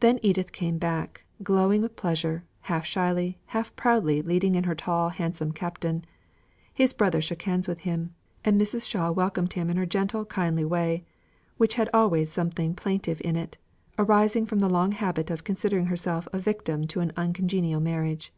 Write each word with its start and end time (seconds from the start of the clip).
Then 0.00 0.18
Edith 0.24 0.50
came 0.50 0.76
back, 0.76 1.22
glowing 1.40 1.80
with 1.80 1.94
pleasure, 1.94 2.42
half 2.62 2.84
shyly, 2.84 3.38
half 3.46 3.76
proudly 3.76 4.20
leading 4.20 4.56
in 4.56 4.64
her 4.64 4.74
tall 4.74 5.10
handsome 5.10 5.52
Captain. 5.52 6.04
His 6.74 6.92
brother 6.92 7.20
shook 7.20 7.42
hands 7.42 7.68
with 7.68 7.82
him, 7.82 8.12
and 8.44 8.60
Mrs. 8.60 8.88
Shaw 8.90 9.12
welcomed 9.12 9.52
him 9.52 9.70
in 9.70 9.76
her 9.76 9.86
gentle 9.86 10.24
kindly 10.24 10.64
way, 10.64 11.04
which 11.58 11.74
had 11.76 11.88
always 11.94 12.32
something 12.32 12.74
plaintive 12.74 13.22
in 13.24 13.36
it, 13.36 13.56
arising 13.96 14.46
from 14.46 14.58
the 14.58 14.68
long 14.68 14.90
habit 14.90 15.30
of 15.30 15.44
considering 15.44 15.86
herself 15.86 16.26
a 16.32 16.40
victim 16.40 16.88
to 16.88 16.98
an 16.98 17.12
uncongenial 17.16 17.78
marriage. 17.80 18.32